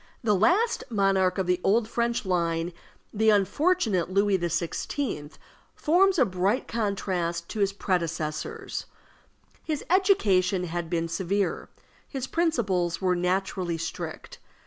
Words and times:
The 0.23 0.33
last 0.33 0.83
monarch 0.89 1.37
of 1.37 1.45
the 1.45 1.61
old 1.63 1.87
French 1.87 2.25
line, 2.25 2.73
the 3.13 3.29
unfortunate 3.29 4.09
Louis 4.09 4.39
XVI., 4.39 5.31
forms 5.75 6.17
a 6.17 6.25
bright 6.25 6.67
contrast 6.67 7.47
to 7.49 7.59
his 7.59 7.71
predecessors. 7.71 8.87
His 9.63 9.85
education 9.91 10.63
had 10.63 10.89
been 10.89 11.07
severe, 11.07 11.69
his 12.07 12.25
principles 12.25 12.99
were 12.99 13.15
naturally 13.15 13.77
strict. 13.77 14.39